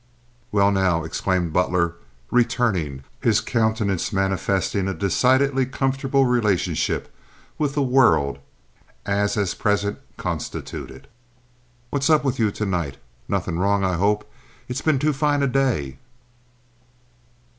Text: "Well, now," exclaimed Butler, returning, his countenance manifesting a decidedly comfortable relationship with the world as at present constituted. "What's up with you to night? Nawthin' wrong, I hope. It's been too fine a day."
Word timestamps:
"Well, 0.51 0.71
now," 0.71 1.03
exclaimed 1.03 1.53
Butler, 1.53 1.93
returning, 2.31 3.03
his 3.21 3.39
countenance 3.39 4.11
manifesting 4.11 4.87
a 4.87 4.95
decidedly 4.95 5.67
comfortable 5.67 6.25
relationship 6.25 7.13
with 7.59 7.75
the 7.75 7.83
world 7.83 8.39
as 9.05 9.37
at 9.37 9.59
present 9.59 9.99
constituted. 10.17 11.07
"What's 11.91 12.09
up 12.09 12.23
with 12.23 12.39
you 12.39 12.49
to 12.49 12.65
night? 12.65 12.97
Nawthin' 13.27 13.59
wrong, 13.59 13.83
I 13.83 13.93
hope. 13.97 14.27
It's 14.67 14.81
been 14.81 14.97
too 14.97 15.13
fine 15.13 15.43
a 15.43 15.47
day." 15.47 15.99